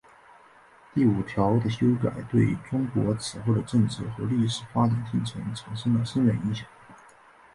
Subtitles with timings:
[0.95, 6.65] 第五条的修改对中国此后的政治和历史发展进程产生了深远影响。